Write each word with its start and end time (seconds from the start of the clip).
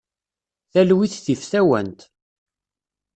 Talwit 0.71 1.13
tif 1.25 1.41
tawant. 1.51 1.99